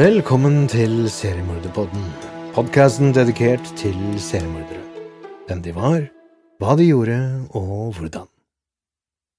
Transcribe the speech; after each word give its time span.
Velkommen 0.00 0.62
til 0.64 1.10
Seriemorderpodden, 1.12 2.04
podkasten 2.54 3.10
dedikert 3.12 3.66
til 3.76 3.96
seriemordere. 4.16 4.80
Hvem 5.44 5.58
de 5.60 5.74
var, 5.76 6.06
hva 6.56 6.76
de 6.78 6.86
gjorde 6.86 7.16
og 7.58 7.90
hvordan. 7.98 8.24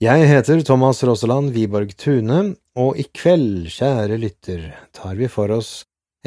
Jeg 0.05 0.27
heter 0.29 0.61
Thomas 0.61 0.99
Rosseland 1.01 1.55
Wiborg 1.55 1.95
Tune, 1.97 2.37
og 2.77 2.99
i 3.01 3.07
kveld, 3.09 3.71
kjære 3.73 4.19
lytter, 4.21 4.67
tar 4.93 5.15
vi 5.17 5.31
for 5.33 5.49
oss 5.55 5.71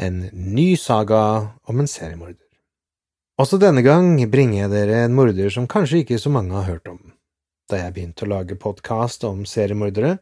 en 0.03 0.25
ny 0.33 0.73
saga 0.75 1.21
om 1.63 1.79
en 1.79 1.87
seriemorder. 1.87 2.49
Også 3.39 3.55
denne 3.61 3.85
gang 3.87 4.19
bringer 4.33 4.65
jeg 4.65 4.73
dere 4.73 5.05
en 5.05 5.15
morder 5.15 5.47
som 5.47 5.69
kanskje 5.71 6.01
ikke 6.03 6.19
så 6.19 6.33
mange 6.33 6.57
har 6.57 6.67
hørt 6.73 6.91
om. 6.91 6.99
Da 7.71 7.85
jeg 7.85 7.95
begynte 7.95 8.27
å 8.27 8.33
lage 8.33 8.59
podkast 8.59 9.23
om 9.23 9.45
seriemordere, 9.47 10.17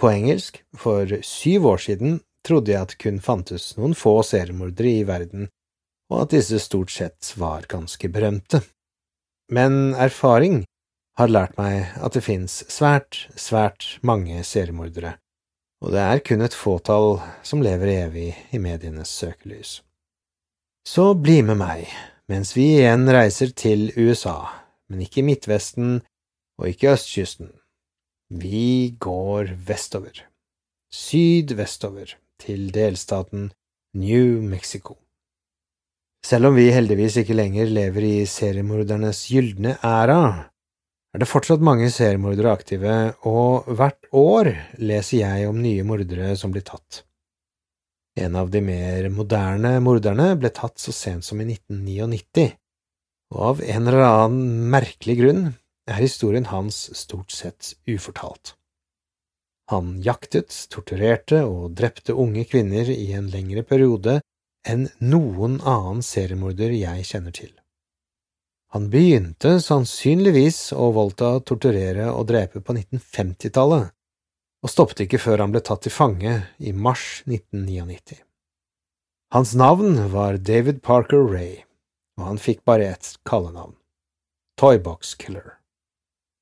på 0.00 0.08
engelsk, 0.08 0.62
for 0.78 1.10
syv 1.26 1.68
år 1.74 1.84
siden, 1.84 2.20
trodde 2.48 2.72
jeg 2.72 2.86
at 2.86 2.94
det 2.94 3.00
kun 3.02 3.20
fantes 3.22 3.70
noen 3.78 3.94
få 3.98 4.18
seriemordere 4.26 4.94
i 5.02 5.06
verden, 5.08 5.48
og 6.08 6.24
at 6.24 6.34
disse 6.34 6.58
stort 6.64 6.92
sett 6.94 7.32
var 7.36 7.68
ganske 7.68 8.08
berømte. 8.12 8.62
Men 9.52 9.94
erfaring 9.94 10.62
har 11.18 11.32
lært 11.32 11.56
meg 11.58 11.94
at 11.98 12.14
det 12.16 12.24
finnes 12.24 12.60
svært, 12.70 13.26
svært 13.36 13.98
mange 14.06 14.42
seriemordere, 14.46 15.16
og 15.84 15.94
det 15.94 16.04
er 16.04 16.24
kun 16.24 16.44
et 16.44 16.56
fåtall 16.56 17.18
som 17.46 17.62
lever 17.64 17.94
evig 18.06 18.30
i 18.54 18.60
medienes 18.62 19.10
søkelys. 19.12 19.80
Så 20.88 21.12
bli 21.14 21.42
med 21.44 21.60
meg 21.60 21.88
mens 22.28 22.52
vi 22.56 22.66
igjen 22.76 23.08
reiser 23.08 23.54
til 23.56 23.88
USA, 23.96 24.36
men 24.88 25.00
ikke 25.04 25.24
Midtvesten 25.24 26.02
og 26.60 26.68
ikke 26.68 26.92
østkysten. 26.92 27.50
Vi 28.28 28.96
går 29.00 29.54
vestover, 29.64 30.26
sydvestover, 30.92 32.12
til 32.42 32.70
delstaten 32.74 33.50
New 33.98 34.40
Mexico. 34.42 34.96
Selv 36.24 36.50
om 36.50 36.56
vi 36.58 36.68
heldigvis 36.74 37.20
ikke 37.22 37.36
lenger 37.36 37.70
lever 37.70 38.04
i 38.04 38.14
seriemordernes 38.28 39.24
gylne 39.30 39.76
æra, 39.84 40.50
er 41.14 41.22
det 41.22 41.28
fortsatt 41.30 41.62
mange 41.64 41.88
seriemordere 41.90 42.52
aktive, 42.52 42.96
og 43.24 43.68
hvert 43.78 44.10
år 44.12 44.50
leser 44.82 45.22
jeg 45.22 45.48
om 45.48 45.62
nye 45.62 45.86
mordere 45.88 46.34
som 46.36 46.52
blir 46.52 46.66
tatt. 46.68 47.02
En 48.18 48.36
av 48.36 48.50
de 48.52 48.60
mer 48.64 49.08
moderne 49.14 49.76
morderne 49.80 50.32
ble 50.40 50.50
tatt 50.52 50.76
så 50.82 50.92
sent 50.92 51.24
som 51.24 51.40
i 51.40 51.46
1999, 51.48 52.50
og 53.32 53.42
av 53.52 53.64
en 53.64 53.88
eller 53.88 54.04
annen 54.04 54.68
merkelig 54.74 55.16
grunn 55.22 55.42
er 55.88 56.02
historien 56.02 56.50
hans 56.52 56.88
stort 56.98 57.32
sett 57.32 57.72
ufortalt. 57.88 58.57
Han 59.68 59.98
jaktet, 60.00 60.54
torturerte 60.72 61.42
og 61.44 61.74
drepte 61.76 62.14
unge 62.16 62.46
kvinner 62.48 62.88
i 62.88 63.10
en 63.12 63.28
lengre 63.28 63.62
periode 63.68 64.20
enn 64.68 64.86
noen 65.04 65.58
annen 65.60 66.00
seriemorder 66.04 66.72
jeg 66.72 67.04
kjenner 67.10 67.34
til. 67.36 67.50
Han 68.72 68.88
begynte 68.92 69.58
sannsynligvis 69.64 70.72
å 70.76 70.90
voldta, 70.96 71.38
torturere 71.44 72.10
og 72.12 72.26
drepe 72.28 72.60
på 72.64 72.74
1950-tallet, 72.76 73.92
og 74.64 74.72
stoppet 74.72 75.04
ikke 75.04 75.20
før 75.22 75.44
han 75.44 75.52
ble 75.54 75.62
tatt 75.64 75.84
til 75.86 75.94
fange 75.94 76.34
i 76.58 76.72
mars 76.72 77.22
1999. 77.28 78.18
Hans 79.32 79.54
navn 79.56 80.00
var 80.12 80.40
David 80.40 80.82
Parker 80.84 81.28
Ray, 81.28 81.62
og 82.16 82.28
han 82.32 82.40
fikk 82.40 82.64
bare 82.68 82.88
ett 82.96 83.14
kallenavn, 83.28 83.76
Toybox 84.60 85.14
Killer, 85.20 85.58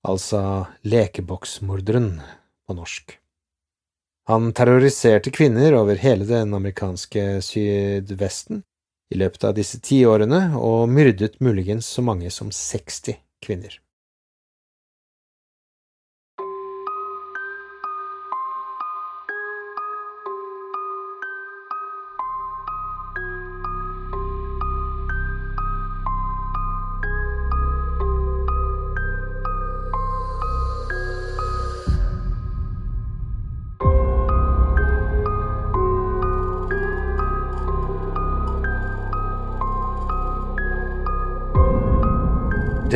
altså 0.06 0.66
lekeboksmorderen 0.86 2.20
på 2.66 2.76
norsk. 2.76 3.16
Han 4.26 4.50
terroriserte 4.52 5.30
kvinner 5.30 5.76
over 5.78 6.00
hele 6.02 6.26
den 6.26 6.54
amerikanske 6.54 7.40
sydvesten 7.46 8.64
i 9.14 9.18
løpet 9.20 9.44
av 9.46 9.54
disse 9.54 9.78
ti 9.78 10.00
årene, 10.06 10.48
og 10.58 10.90
myrdet 10.90 11.38
muligens 11.38 11.86
så 11.86 12.02
mange 12.02 12.30
som 12.34 12.50
60 12.50 13.20
kvinner. 13.44 13.78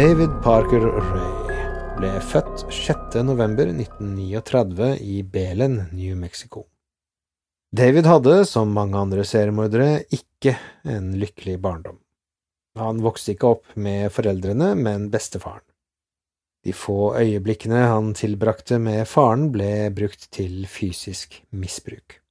David 0.00 0.30
Parker 0.40 0.80
Ray 0.80 1.56
ble 1.98 2.10
født 2.24 2.62
6. 2.72 3.18
november 3.26 3.68
1939 3.68 4.86
i 4.96 5.18
Belen, 5.28 5.74
New 5.92 6.14
Mexico. 6.16 6.62
David 7.76 8.08
hadde, 8.08 8.38
som 8.48 8.72
mange 8.72 8.96
andre 8.96 9.26
seriemordere, 9.28 10.06
ikke 10.08 10.54
en 10.88 11.10
lykkelig 11.20 11.58
barndom. 11.60 11.98
Han 12.80 13.04
vokste 13.04 13.34
ikke 13.34 13.50
opp 13.50 13.76
med 13.76 14.08
foreldrene, 14.14 14.70
men 14.78 15.10
bestefaren. 15.12 15.66
De 16.64 16.72
få 16.72 17.12
øyeblikkene 17.20 17.84
han 17.90 18.14
tilbrakte 18.16 18.80
med 18.80 19.04
faren, 19.04 19.50
ble 19.52 19.90
brukt 19.92 20.30
til 20.32 20.64
fysisk 20.64 21.42
misbruk. 21.52 22.22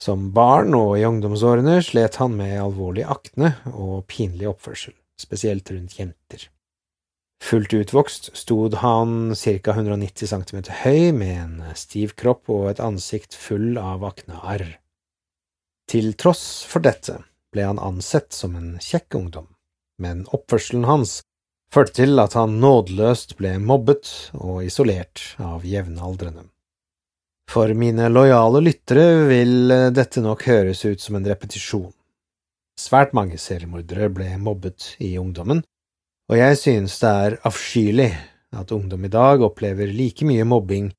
Som 0.00 0.30
barn 0.32 0.72
og 0.80 0.96
i 0.96 1.04
ungdomsårene 1.04 1.76
slet 1.84 2.22
han 2.24 2.40
med 2.40 2.56
alvorlig 2.64 3.04
akne 3.04 3.58
og 3.74 4.06
pinlig 4.08 4.48
oppførsel, 4.56 4.96
spesielt 5.20 5.76
rundt 5.76 6.00
jenter. 6.00 6.48
Fullt 7.42 7.74
utvokst 7.74 8.30
stod 8.36 8.74
han 8.74 9.34
ca 9.36 9.70
190 9.70 10.26
cm 10.26 10.62
høy 10.82 11.12
med 11.12 11.36
en 11.36 11.76
stiv 11.76 12.16
kropp 12.18 12.50
og 12.50 12.70
et 12.70 12.82
ansikt 12.82 13.36
full 13.36 13.76
av 13.78 14.04
akne 14.08 14.40
arr. 14.42 14.66
Til 15.86 16.14
tross 16.18 16.64
for 16.66 16.82
dette 16.82 17.20
ble 17.54 17.68
han 17.68 17.78
ansett 17.78 18.32
som 18.34 18.56
en 18.58 18.74
kjekk 18.82 19.14
ungdom, 19.20 19.46
men 20.02 20.24
oppførselen 20.34 20.88
hans 20.88 21.20
førte 21.72 22.00
til 22.00 22.18
at 22.18 22.34
han 22.38 22.58
nådeløst 22.62 23.36
ble 23.38 23.56
mobbet 23.62 24.10
og 24.34 24.64
isolert 24.66 25.36
av 25.38 25.64
jevnaldrende. 25.66 26.48
For 27.46 27.70
mine 27.78 28.08
lojale 28.10 28.64
lyttere 28.64 29.28
vil 29.28 29.70
dette 29.94 30.22
nok 30.24 30.42
høres 30.48 30.82
ut 30.84 31.00
som 31.00 31.18
en 31.18 31.28
repetisjon. 31.30 31.92
Svært 32.76 33.14
mange 33.16 33.38
seriemordere 33.38 34.10
ble 34.12 34.32
mobbet 34.42 34.96
i 34.98 35.14
ungdommen, 35.20 35.62
og 36.26 36.38
jeg 36.38 36.58
synes 36.58 36.98
det 36.98 37.10
er 37.10 37.38
avskyelig 37.46 38.10
at 38.56 38.72
ungdom 38.74 39.04
i 39.06 39.12
dag 39.12 39.42
opplever 39.46 39.90
like 39.92 40.26
mye 40.26 40.46
mobbing 40.48 40.90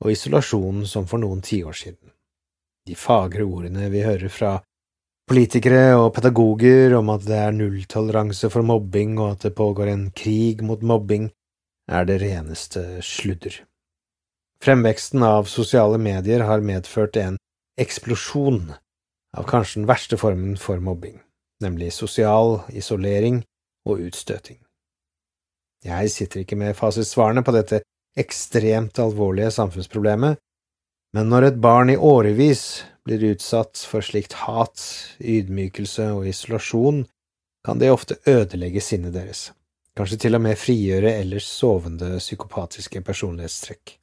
og 0.00 0.12
isolasjon 0.14 0.86
som 0.88 1.08
for 1.10 1.20
noen 1.20 1.42
tiår 1.44 1.76
siden. 1.76 2.12
De 2.88 2.96
fagre 2.96 3.44
ordene 3.44 3.90
vi 3.92 4.04
hører 4.06 4.32
fra 4.32 4.54
politikere 5.30 5.98
og 6.00 6.14
pedagoger 6.16 6.96
om 6.96 7.12
at 7.12 7.26
det 7.28 7.36
er 7.38 7.52
nulltoleranse 7.54 8.48
for 8.50 8.66
mobbing 8.66 9.18
og 9.20 9.34
at 9.34 9.44
det 9.46 9.56
pågår 9.58 9.92
en 9.92 10.06
krig 10.16 10.64
mot 10.64 10.80
mobbing, 10.82 11.28
er 11.90 12.06
det 12.08 12.20
reneste 12.22 13.02
sludder. 13.04 13.60
Fremveksten 14.64 15.22
av 15.24 15.48
sosiale 15.48 16.00
medier 16.00 16.44
har 16.48 16.64
medført 16.64 17.16
en 17.20 17.36
eksplosjon 17.80 18.72
av 19.36 19.46
kanskje 19.48 19.82
den 19.82 19.88
verste 19.88 20.18
formen 20.20 20.56
for 20.60 20.80
mobbing, 20.80 21.20
nemlig 21.62 21.92
sosial 21.96 22.62
isolering 22.72 23.42
og 23.88 24.02
utstøting. 24.08 24.58
Jeg 25.86 26.10
sitter 26.12 26.42
ikke 26.42 26.58
med 26.60 26.76
fasitsvarene 26.76 27.44
på 27.44 27.54
dette 27.56 27.80
ekstremt 28.18 28.98
alvorlige 29.00 29.52
samfunnsproblemet, 29.54 30.36
men 31.16 31.30
når 31.30 31.48
et 31.48 31.60
barn 31.62 31.90
i 31.90 31.96
årevis 31.96 32.82
blir 33.06 33.32
utsatt 33.32 33.80
for 33.88 34.04
slikt 34.04 34.36
hat, 34.44 34.82
ydmykelse 35.18 36.10
og 36.14 36.28
isolasjon, 36.30 37.06
kan 37.66 37.80
det 37.80 37.90
ofte 37.92 38.18
ødelegge 38.28 38.82
sinnet 38.84 39.16
deres, 39.16 39.50
kanskje 39.96 40.20
til 40.26 40.36
og 40.38 40.44
med 40.44 40.60
frigjøre 40.60 41.14
ellers 41.22 41.48
sovende 41.48 42.18
psykopatiske 42.20 43.02
personlighetstrekk. 43.04 43.96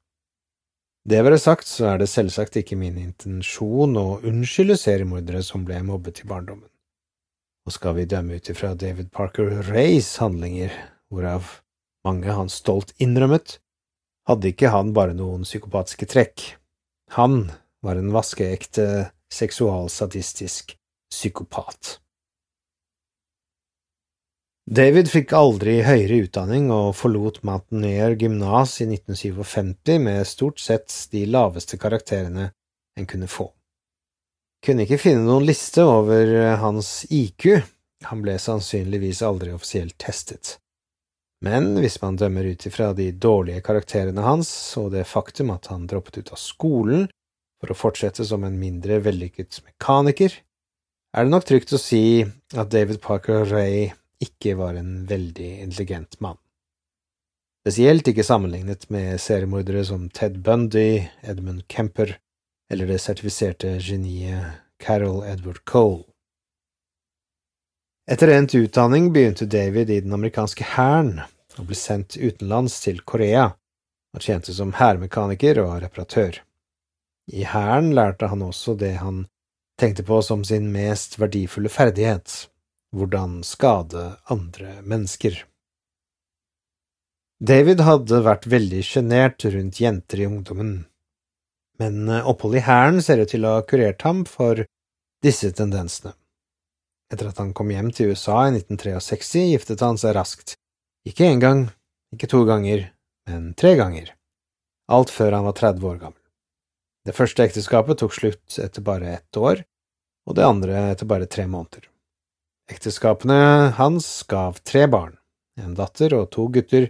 Det 1.07 1.21
være 1.23 1.39
sagt, 1.39 1.69
så 1.69 1.93
er 1.93 2.01
det 2.01 2.09
selvsagt 2.11 2.57
ikke 2.59 2.75
min 2.75 2.97
intensjon 2.99 3.95
å 3.95 4.17
unnskylde 4.27 4.75
seriemordere 4.75 5.39
som 5.45 5.63
ble 5.63 5.79
mobbet 5.87 6.25
i 6.25 6.27
barndommen. 6.27 6.67
Og 7.67 7.75
skal 7.75 7.95
vi 7.95 8.09
dømme 8.09 8.35
ut 8.35 8.49
ifra 8.51 8.73
David 8.75 9.13
Parker 9.15 9.53
Rays 9.69 10.09
handlinger, 10.19 10.73
hvorav 11.07 11.47
mange 12.07 12.31
han 12.33 12.49
stolt 12.51 12.95
innrømmet, 13.03 13.59
hadde 14.27 14.51
ikke 14.51 14.71
han 14.73 14.95
bare 14.95 15.15
noen 15.17 15.45
psykopatiske 15.47 16.09
trekk. 16.09 16.49
Han 17.19 17.45
var 17.85 17.99
en 17.99 18.11
vaskeekte 18.15 19.11
seksualsadistisk 19.33 20.75
psykopat. 21.11 21.97
David 24.67 25.07
fikk 25.07 25.31
aldri 25.31 25.77
høyere 25.87 26.25
utdanning 26.25 26.65
og 26.75 26.89
forlot 26.99 27.39
Mountaineer 27.47 28.17
gymnas 28.19 28.73
i 28.83 28.89
1957 28.89 29.93
med 30.03 30.27
stort 30.27 30.59
sett 30.59 30.91
de 31.13 31.23
laveste 31.23 31.79
karakterene 31.79 32.49
en 32.99 33.07
kunne 33.07 33.29
få. 33.31 33.47
Kunne 34.65 34.83
ikke 34.83 34.99
finne 34.99 35.23
noen 35.23 35.47
liste 35.47 35.85
over 35.87 36.33
hans 36.59 37.05
IQ, 37.07 37.61
han 38.09 38.25
ble 38.25 38.35
sannsynligvis 38.41 39.23
aldri 39.23 39.53
offisielt 39.55 39.95
testet. 40.03 40.57
Men 41.45 41.75
hvis 41.77 41.99
man 42.01 42.17
dømmer 42.17 42.47
ut 42.49 42.65
ifra 42.65 42.93
de 42.97 43.11
dårlige 43.13 43.61
karakterene 43.65 44.23
hans 44.25 44.49
og 44.79 44.91
det 44.95 45.05
faktum 45.05 45.51
at 45.53 45.69
han 45.69 45.85
droppet 45.89 46.17
ut 46.23 46.33
av 46.33 46.41
skolen 46.41 47.05
for 47.61 47.73
å 47.73 47.77
fortsette 47.77 48.25
som 48.25 48.45
en 48.45 48.57
mindre 48.57 48.97
vellykket 49.05 49.61
mekaniker, 49.65 50.33
er 51.13 51.25
det 51.25 51.33
nok 51.33 51.45
trygt 51.49 51.73
å 51.73 51.81
si 51.81 52.25
at 52.57 52.73
David 52.73 53.01
Parker 53.01 53.45
Ray 53.49 53.91
ikke 54.21 54.55
var 54.57 54.77
en 54.77 55.05
veldig 55.09 55.51
intelligent 55.63 56.17
mann. 56.25 56.37
Spesielt 57.61 58.07
ikke 58.07 58.25
sammenlignet 58.25 58.87
med 58.93 59.19
seriemordere 59.21 59.83
som 59.85 60.07
Ted 60.09 60.39
Bundy, 60.45 61.03
Edmund 61.21 61.65
Kemper 61.69 62.15
eller 62.71 62.89
det 62.89 62.99
sertifiserte 63.03 63.77
geniet 63.83 64.63
Carol 64.81 65.23
Edward 65.27 65.63
Cole. 65.69 66.05
Etter 68.07 68.29
endt 68.31 68.53
utdanning 68.55 69.09
begynte 69.13 69.45
David 69.45 69.89
i 69.89 69.99
den 69.99 70.13
amerikanske 70.15 70.63
hæren 70.63 71.17
og 71.59 71.65
ble 71.67 71.75
sendt 71.75 72.15
utenlands 72.15 72.77
til 72.79 73.01
Korea 73.03 73.49
og 74.15 74.21
tjente 74.23 74.53
som 74.55 74.69
hærmekaniker 74.77 75.57
og 75.59 75.81
reparatør. 75.83 76.37
I 77.27 77.43
hæren 77.43 77.89
lærte 77.97 78.29
han 78.31 78.45
også 78.45 78.77
det 78.79 78.93
han 79.01 79.25
tenkte 79.81 80.05
på 80.07 80.21
som 80.23 80.45
sin 80.47 80.69
mest 80.71 81.17
verdifulle 81.19 81.67
ferdighet, 81.67 82.47
hvordan 82.95 83.41
skade 83.43 84.05
andre 84.31 84.77
mennesker. 84.87 85.41
David 87.43 87.83
hadde 87.83 88.21
vært 88.23 88.47
veldig 88.47 88.85
sjenert 88.87 89.43
rundt 89.43 89.81
jenter 89.83 90.21
i 90.23 90.29
ungdommen, 90.29 90.71
men 91.77 92.07
oppholdet 92.07 92.63
i 92.63 92.65
hæren 92.69 93.03
ser 93.03 93.19
ut 93.19 93.35
til 93.35 93.43
å 93.43 93.57
ha 93.57 93.67
kurert 93.67 94.07
ham 94.07 94.23
for 94.25 94.63
disse 95.27 95.51
tendensene. 95.51 96.15
Etter 97.13 97.29
at 97.29 97.39
han 97.39 97.53
kom 97.55 97.71
hjem 97.71 97.89
til 97.95 98.11
USA 98.11 98.47
i 98.47 98.53
1963, 98.57 99.43
giftet 99.53 99.83
han 99.85 99.99
seg 99.99 100.15
raskt, 100.17 100.57
ikke 101.07 101.29
én 101.29 101.39
gang, 101.43 101.67
ikke 102.13 102.27
to 102.31 102.43
ganger, 102.47 102.89
men 103.29 103.53
tre 103.59 103.75
ganger, 103.79 104.11
alt 104.91 105.11
før 105.13 105.37
han 105.37 105.47
var 105.47 105.55
30 105.55 105.87
år 105.87 106.01
gammel. 106.01 106.23
Det 107.07 107.15
første 107.15 107.45
ekteskapet 107.47 108.01
tok 108.01 108.15
slutt 108.15 108.57
etter 108.59 108.83
bare 108.83 109.13
ett 109.15 109.39
år, 109.39 109.63
og 110.27 110.35
det 110.35 110.43
andre 110.43 110.89
etter 110.91 111.07
bare 111.07 111.29
tre 111.31 111.47
måneder. 111.47 111.87
Ekteskapene 112.67 113.71
hans 113.77 114.09
gav 114.27 114.59
tre 114.67 114.83
barn, 114.91 115.15
en 115.55 115.77
datter 115.77 116.11
og 116.17 116.27
to 116.35 116.49
gutter, 116.51 116.89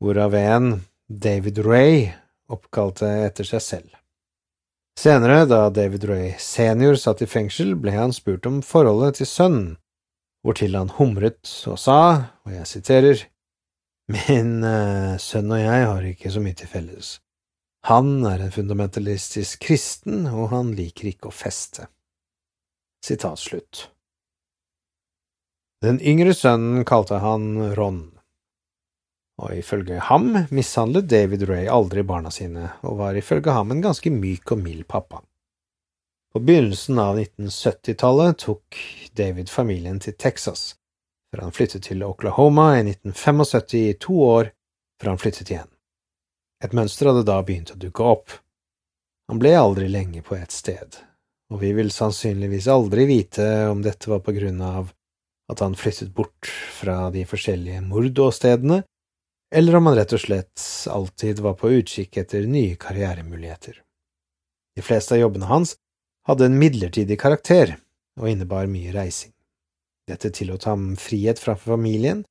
hvorav 0.00 0.32
en, 0.38 0.70
David 1.12 1.60
Ray, 1.66 2.06
oppkalte 2.48 3.10
etter 3.26 3.44
seg 3.44 3.64
selv. 3.64 3.90
Senere, 4.98 5.44
da 5.48 5.70
David 5.70 6.04
Ray 6.04 6.34
senior 6.38 6.98
satt 7.00 7.22
i 7.24 7.26
fengsel, 7.26 7.74
ble 7.80 7.94
han 7.96 8.12
spurt 8.12 8.46
om 8.46 8.60
forholdet 8.66 9.20
til 9.20 9.28
sønnen, 9.30 9.68
hvortil 10.44 10.76
han 10.76 10.92
humret 10.98 11.48
og 11.70 11.78
sa, 11.80 12.00
og 12.44 12.56
jeg 12.56 12.68
siterer, 12.68 13.26
Min 14.12 14.64
uh, 14.66 15.16
sønn 15.16 15.52
og 15.54 15.60
jeg 15.62 15.84
har 15.86 16.04
ikke 16.04 16.32
så 16.34 16.42
mye 16.42 16.56
til 16.58 16.68
felles. 16.68 17.14
Han 17.88 18.26
er 18.28 18.42
en 18.42 18.54
fundamentalistisk 18.54 19.62
kristen, 19.62 20.26
og 20.26 20.50
han 20.52 20.72
liker 20.76 21.08
ikke 21.10 21.30
å 21.30 21.34
feste. 21.34 21.88
Sitat 23.02 23.40
slutt. 23.40 23.86
Den 25.82 25.98
yngre 25.98 26.34
sønnen 26.34 26.84
kalte 26.86 27.18
han 27.22 27.74
Ron, 27.74 28.11
og 29.42 29.56
ifølge 29.58 29.98
ham 30.06 30.30
mishandlet 30.54 31.08
David 31.10 31.48
Ray 31.50 31.66
aldri 31.66 32.04
barna 32.06 32.30
sine, 32.30 32.70
og 32.86 33.00
var 33.00 33.18
ifølge 33.18 33.54
ham 33.54 33.74
en 33.74 33.82
ganske 33.82 34.10
myk 34.14 34.54
og 34.54 34.62
mild 34.62 34.86
pappa. 34.88 35.22
På 36.32 36.40
begynnelsen 36.40 37.00
av 37.02 37.18
1970-tallet 37.18 38.38
tok 38.40 38.78
David 39.18 39.50
familien 39.52 39.98
til 40.00 40.14
Texas, 40.14 40.76
før 41.32 41.46
han 41.46 41.52
flyttet 41.56 41.88
til 41.88 42.04
Oklahoma 42.06 42.70
i 42.78 42.86
1975 42.86 43.74
i 43.82 43.92
to 44.00 44.16
år 44.24 44.52
før 45.00 45.12
han 45.12 45.20
flyttet 45.20 45.50
igjen. 45.50 45.68
Et 46.62 46.72
mønster 46.72 47.10
hadde 47.10 47.26
da 47.26 47.40
begynt 47.42 47.74
å 47.74 47.80
dukke 47.80 48.06
opp. 48.06 48.38
Han 49.28 49.40
ble 49.42 49.56
aldri 49.58 49.88
lenge 49.90 50.22
på 50.22 50.38
ett 50.38 50.54
sted, 50.54 50.96
og 51.50 51.60
vi 51.64 51.72
vil 51.74 51.90
sannsynligvis 51.90 52.68
aldri 52.70 53.08
vite 53.10 53.48
om 53.68 53.82
dette 53.82 54.10
var 54.10 54.22
på 54.22 54.34
grunn 54.36 54.62
av 54.62 54.92
at 55.52 55.60
han 55.60 55.74
flyttet 55.76 56.14
bort 56.14 56.48
fra 56.78 57.10
de 57.12 57.26
forskjellige 57.28 57.82
mordåstedene, 57.84 58.82
eller 59.52 59.76
om 59.76 59.86
han 59.86 59.96
rett 59.98 60.12
og 60.16 60.20
slett 60.22 60.62
alltid 60.88 61.42
var 61.44 61.54
på 61.60 61.70
utkikk 61.76 62.16
etter 62.22 62.46
nye 62.48 62.76
karrieremuligheter. 62.80 63.82
De 64.76 64.82
fleste 64.82 65.14
av 65.14 65.20
jobbene 65.20 65.50
hans 65.50 65.74
hadde 66.28 66.48
en 66.48 66.56
midlertidig 66.58 67.18
karakter 67.20 67.74
og 68.20 68.30
innebar 68.30 68.70
mye 68.70 68.94
reising. 68.94 69.32
Dette 70.08 70.32
tillot 70.34 70.64
ham 70.64 70.94
frihet 70.96 71.40
fra 71.42 71.54
familien 71.58 72.24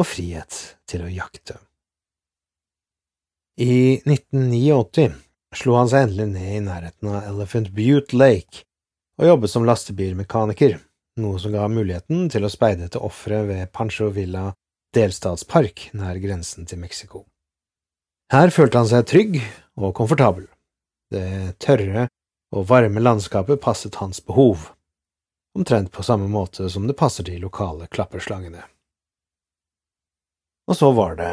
og 0.00 0.08
frihet 0.08 0.56
til 0.90 1.04
å 1.04 1.12
jakte. 1.12 1.58
I 3.60 4.00
1989 4.02 5.12
slo 5.54 5.76
han 5.78 5.92
seg 5.92 6.08
endelig 6.08 6.30
ned 6.32 6.50
i 6.56 6.64
nærheten 6.64 7.12
av 7.12 7.28
Elephant 7.28 7.70
Butte 7.76 8.16
Lake 8.16 8.64
og 9.20 9.28
jobbet 9.28 9.52
som 9.52 9.68
lastebilmekaniker 9.68 10.80
noe 11.22 11.38
som 11.38 11.52
ga 11.54 11.68
muligheten 11.70 12.26
til 12.32 12.46
å 12.46 12.50
speide 12.50 12.88
etter 12.88 13.04
ofre 13.04 13.44
ved 13.46 13.70
Pancho 13.74 14.08
Villa 14.14 14.48
delstatspark 14.94 15.88
nær 15.98 16.18
grensen 16.22 16.66
til 16.70 16.80
Mexico. 16.80 17.24
Her 18.32 18.50
følte 18.54 18.80
han 18.80 18.90
seg 18.90 19.06
trygg 19.10 19.40
og 19.76 19.94
komfortabel. 19.96 20.46
Det 21.12 21.58
tørre 21.62 22.08
og 22.54 22.68
varme 22.70 23.02
landskapet 23.02 23.60
passet 23.62 23.98
hans 24.00 24.22
behov, 24.24 24.70
omtrent 25.58 25.92
på 25.92 26.02
samme 26.06 26.28
måte 26.30 26.68
som 26.70 26.86
det 26.88 26.96
passer 26.98 27.26
de 27.26 27.36
lokale 27.42 27.88
klapperslangene. 27.90 28.62
Og 30.70 30.78
så 30.78 30.90
var 30.96 31.18
det, 31.18 31.32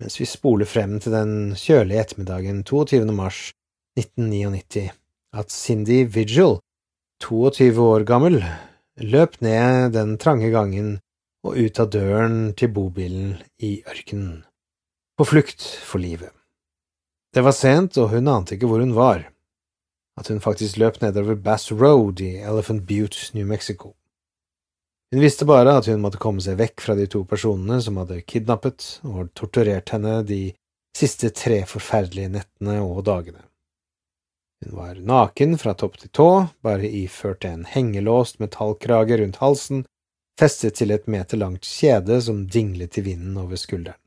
mens 0.00 0.16
vi 0.20 0.26
spoler 0.28 0.68
frem 0.68 0.96
til 1.02 1.12
den 1.12 1.32
kjølige 1.58 2.06
ettermiddagen 2.06 2.62
22. 2.64 3.04
mars 3.12 3.50
1999, 3.98 4.88
at 5.36 5.52
Cindy 5.52 6.04
Vigil, 6.12 6.58
22 7.24 7.82
år 7.82 8.06
gammel, 8.08 8.40
løp 8.96 9.40
ned 9.44 9.92
den 9.92 10.16
trange 10.20 10.50
gangen 10.54 10.96
og 11.46 11.56
ut 11.56 11.78
av 11.80 11.90
døren 11.94 12.38
til 12.58 12.72
bobilen 12.74 13.36
i 13.62 13.78
ørkenen, 13.86 14.42
på 15.16 15.26
flukt 15.28 15.62
for 15.62 16.02
livet. 16.02 16.32
Det 17.34 17.44
var 17.44 17.54
sent, 17.54 17.98
og 18.00 18.10
hun 18.14 18.28
ante 18.32 18.56
ikke 18.56 18.68
hvor 18.70 18.82
hun 18.82 18.96
var, 18.96 19.26
at 20.16 20.30
hun 20.32 20.40
faktisk 20.40 20.78
løp 20.80 21.02
nedover 21.02 21.36
Bass 21.36 21.70
Road 21.72 22.22
i 22.24 22.36
Elephant 22.40 22.86
Butte, 22.88 23.30
New 23.36 23.46
Mexico. 23.46 23.92
Hun 25.12 25.22
visste 25.22 25.46
bare 25.46 25.76
at 25.78 25.86
hun 25.86 26.00
måtte 26.02 26.18
komme 26.18 26.42
seg 26.42 26.58
vekk 26.58 26.82
fra 26.82 26.96
de 26.98 27.06
to 27.10 27.22
personene 27.28 27.78
som 27.84 28.00
hadde 28.00 28.24
kidnappet 28.26 28.96
og 29.06 29.30
torturert 29.38 29.92
henne 29.94 30.22
de 30.26 30.40
siste 30.96 31.30
tre 31.36 31.60
forferdelige 31.68 32.32
nettene 32.38 32.80
og 32.82 33.04
dagene. 33.06 33.44
Hun 34.64 34.78
var 34.78 34.96
naken 34.96 35.58
fra 35.60 35.76
topp 35.78 36.00
til 36.00 36.10
tå, 36.16 36.30
bare 36.64 36.88
iført 36.88 37.44
en 37.44 37.66
hengelåst 37.68 38.40
metallkrage 38.40 39.20
rundt 39.20 39.38
halsen, 39.42 39.84
festet 40.40 40.76
til 40.78 40.92
et 40.94 41.06
meter 41.10 41.40
langt 41.40 41.64
kjede 41.64 42.20
som 42.22 42.44
dinglet 42.48 42.98
i 42.98 43.04
vinden 43.06 43.36
over 43.40 43.58
skulderen. 43.60 44.00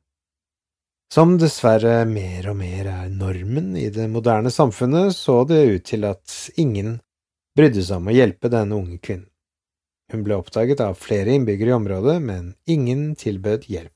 Som 1.10 1.40
dessverre 1.42 2.04
mer 2.06 2.52
og 2.52 2.60
mer 2.60 2.86
er 2.86 3.10
normen 3.10 3.72
i 3.78 3.88
det 3.90 4.06
moderne 4.14 4.52
samfunnet, 4.54 5.16
så 5.18 5.42
det 5.50 5.64
ut 5.66 5.86
til 5.90 6.06
at 6.06 6.36
ingen 6.62 7.00
brydde 7.58 7.82
seg 7.82 7.98
om 7.98 8.12
å 8.12 8.14
hjelpe 8.14 8.52
denne 8.54 8.78
unge 8.78 9.00
kvinnen. 9.02 9.26
Hun 10.14 10.26
ble 10.26 10.38
oppdaget 10.38 10.82
av 10.82 10.98
flere 10.98 11.34
innbyggere 11.34 11.74
i 11.74 11.78
området, 11.78 12.16
men 12.22 12.54
ingen 12.70 13.16
tilbød 13.18 13.66
hjelp. 13.70 13.94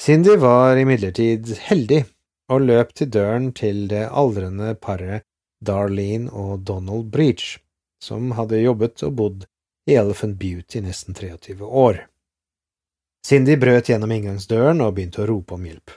Cindy 0.00 0.36
var 0.40 0.80
imidlertid 0.80 1.50
heldig 1.66 2.04
og 2.52 2.64
løp 2.68 2.94
til 2.96 3.10
døren 3.12 3.50
til 3.56 3.84
det 3.88 4.06
aldrende 4.08 4.74
paret 4.80 5.26
Darlene 5.60 6.32
og 6.32 6.64
Donald 6.68 7.10
Breach, 7.12 7.58
som 8.00 8.32
hadde 8.36 8.62
jobbet 8.62 9.04
og 9.04 9.16
bodd 9.16 9.49
i 9.86 9.94
Elephant 9.94 10.38
Beauty 10.38 10.80
nesten 10.84 11.14
23 11.14 11.64
år. 11.64 12.06
Cindy 13.26 13.56
brøt 13.60 13.88
gjennom 13.90 14.12
inngangsdøren 14.12 14.80
og 14.80 14.94
begynte 14.96 15.22
å 15.24 15.28
rope 15.28 15.56
om 15.56 15.64
hjelp. 15.68 15.92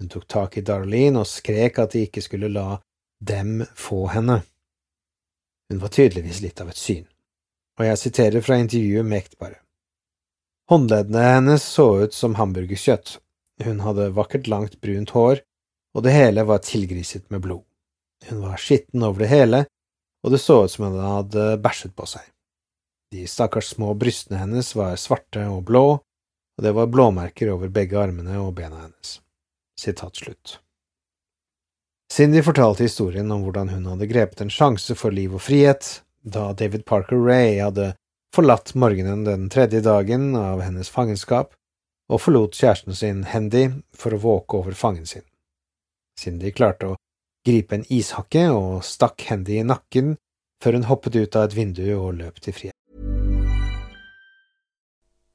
Hun 0.00 0.10
tok 0.10 0.26
tak 0.26 0.56
i 0.58 0.64
Darlene 0.66 1.22
og 1.22 1.28
skrek 1.28 1.78
at 1.78 1.94
de 1.94 2.06
ikke 2.06 2.22
skulle 2.24 2.50
la 2.50 2.80
dem 3.20 3.60
få 3.76 4.06
henne. 4.14 4.40
Hun 5.70 5.82
var 5.82 5.92
tydeligvis 5.94 6.40
litt 6.42 6.60
av 6.62 6.72
et 6.72 6.80
syn, 6.80 7.04
og 7.78 7.86
jeg 7.86 8.00
siterer 8.00 8.42
fra 8.42 8.58
intervjuet 8.58 9.06
med 9.06 9.20
ekteparet. 9.20 9.60
Håndleddene 10.70 11.26
hennes 11.26 11.66
så 11.66 11.86
ut 12.04 12.14
som 12.14 12.36
hamburgerkjøtt, 12.38 13.18
hun 13.64 13.82
hadde 13.84 14.10
vakkert, 14.16 14.48
langt, 14.48 14.78
brunt 14.80 15.12
hår, 15.14 15.42
og 15.94 16.04
det 16.06 16.14
hele 16.14 16.46
var 16.46 16.62
tilgriset 16.64 17.26
med 17.30 17.42
blod. 17.44 17.64
Hun 18.28 18.42
var 18.44 18.60
skitten 18.60 19.02
over 19.02 19.24
det 19.24 19.30
hele, 19.30 19.64
og 20.24 20.34
det 20.34 20.40
så 20.42 20.62
ut 20.64 20.72
som 20.72 20.86
hun 20.88 21.00
hadde 21.02 21.56
bæsjet 21.62 21.94
på 21.96 22.06
seg. 22.08 22.24
De 23.10 23.26
stakkars 23.26 23.68
små 23.74 23.94
brystene 23.94 24.38
hennes 24.38 24.74
var 24.78 24.96
svarte 24.96 25.42
og 25.50 25.64
blå, 25.66 25.86
og 25.98 26.64
det 26.64 26.70
var 26.76 26.90
blåmerker 26.92 27.50
over 27.50 27.68
begge 27.68 27.98
armene 27.98 28.36
og 28.38 28.54
bena 28.58 28.84
hennes. 28.84 29.16
Sitat 29.80 30.16
slutt. 30.16 30.60
Cindy 32.12 32.42
fortalte 32.42 32.86
historien 32.86 33.30
om 33.30 33.42
hvordan 33.42 33.70
hun 33.70 33.88
hadde 33.90 34.08
grepet 34.10 34.44
en 34.44 34.50
sjanse 34.50 34.94
for 34.98 35.14
liv 35.14 35.34
og 35.34 35.42
frihet 35.42 36.00
da 36.22 36.50
David 36.52 36.84
Parker 36.86 37.18
Ray 37.18 37.58
hadde 37.58 37.92
forlatt 38.34 38.74
morgenen 38.78 39.24
den 39.26 39.48
tredje 39.50 39.80
dagen 39.82 40.34
av 40.38 40.62
hennes 40.62 40.90
fangenskap 40.90 41.54
og 42.10 42.22
forlot 42.22 42.58
kjæresten 42.58 42.94
sin 42.98 43.22
Hendy 43.30 43.68
for 43.94 44.14
å 44.14 44.22
våke 44.22 44.58
over 44.58 44.74
fangen 44.74 45.06
sin. 45.06 45.26
Cindy 46.18 46.50
klarte 46.54 46.92
å 46.92 46.98
gripe 47.46 47.78
en 47.78 47.86
ishakke 47.88 48.50
og 48.54 48.84
stakk 48.86 49.22
Hendy 49.30 49.60
i 49.62 49.66
nakken 49.66 50.16
før 50.62 50.76
hun 50.76 50.90
hoppet 50.90 51.16
ut 51.16 51.38
av 51.38 51.48
et 51.48 51.56
vindu 51.56 51.86
og 51.96 52.18
løp 52.18 52.42
til 52.42 52.54
frihet. 52.54 52.79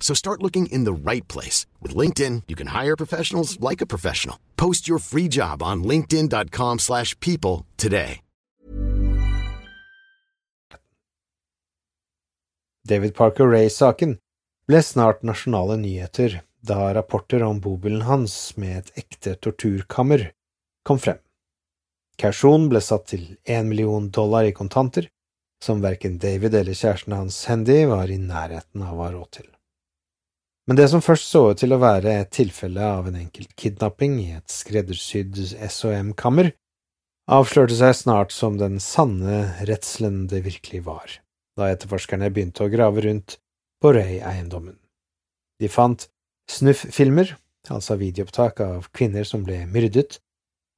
So 0.00 0.12
start 0.14 0.42
looking 0.42 0.66
in 0.72 0.82
the 0.82 0.92
right 0.92 1.28
place. 1.28 1.66
With 1.80 1.94
LinkedIn, 1.94 2.42
you 2.48 2.56
can 2.56 2.74
hire 2.74 2.96
professionals 2.96 3.60
like 3.60 3.80
a 3.80 3.86
professional. 3.86 4.36
Post 4.56 4.88
your 4.88 4.98
free 4.98 5.28
job 5.28 5.62
on 5.62 5.84
linkedin.com 5.84 6.80
slash 6.80 7.14
people 7.20 7.66
today. 7.76 8.20
David 12.90 13.14
Parker 13.14 13.46
Ray-saken 13.46 14.16
ble 14.66 14.78
snart 14.82 15.20
nasjonale 15.22 15.76
nyheter 15.78 16.40
da 16.66 16.88
rapporter 16.96 17.42
om 17.46 17.60
bobilen 17.60 18.02
hans 18.08 18.56
med 18.56 18.78
et 18.78 19.04
ekte 19.04 19.36
torturkammer 19.36 20.30
kom 20.82 20.98
frem. 20.98 21.20
Kausjonen 22.18 22.66
ble 22.72 22.82
satt 22.82 23.06
til 23.12 23.28
én 23.46 23.68
million 23.70 24.10
dollar 24.10 24.48
i 24.48 24.56
kontanter, 24.56 25.06
som 25.62 25.84
verken 25.84 26.18
David 26.18 26.56
eller 26.56 26.74
kjæresten 26.74 27.16
hans 27.16 27.44
Handy 27.46 27.84
var 27.92 28.10
i 28.10 28.18
nærheten 28.18 28.82
av 28.82 28.96
å 28.96 29.06
ha 29.06 29.14
råd 29.14 29.30
til. 29.38 29.48
Men 30.70 30.78
det 30.78 30.84
som 30.92 31.02
først 31.02 31.26
så 31.26 31.40
ut 31.50 31.58
til 31.58 31.72
å 31.74 31.80
være 31.82 32.12
et 32.20 32.28
tilfelle 32.30 32.84
av 32.86 33.08
en 33.10 33.16
enkelt 33.18 33.56
kidnapping 33.58 34.12
i 34.22 34.28
et 34.36 34.52
skreddersydd 34.54 35.40
SOM-kammer, 35.66 36.52
avslørte 37.26 37.74
seg 37.74 37.96
snart 37.98 38.30
som 38.30 38.54
den 38.60 38.76
sanne 38.78 39.40
redselen 39.66 40.28
det 40.30 40.44
virkelig 40.44 40.84
var, 40.86 41.16
da 41.58 41.72
etterforskerne 41.74 42.30
begynte 42.30 42.62
å 42.62 42.70
grave 42.70 43.02
rundt 43.02 43.40
på 43.82 43.96
Ray-eiendommen. 43.98 44.78
De 45.58 45.66
fant 45.66 46.06
snufffilmer, 46.46 47.34
altså 47.66 47.98
videoopptak 47.98 48.62
av 48.62 48.86
kvinner 48.94 49.26
som 49.26 49.42
ble 49.42 49.64
myrdet, 49.66 50.20